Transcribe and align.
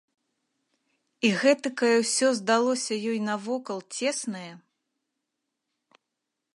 І 1.27 1.29
гэтакае 1.41 1.91
ўсё 2.03 2.27
здалося 2.39 2.93
ёй 3.11 3.19
навокал 3.29 3.79
цеснае! 3.99 4.51